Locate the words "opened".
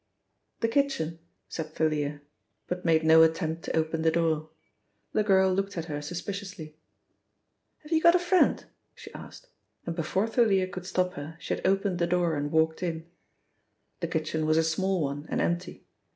11.67-11.99